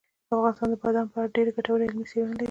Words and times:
افغانستان 0.35 0.67
د 0.71 0.75
بادامو 0.81 1.11
په 1.13 1.17
اړه 1.19 1.33
ډېرې 1.35 1.51
ګټورې 1.57 1.83
علمي 1.87 2.05
څېړنې 2.11 2.33
لري. 2.35 2.39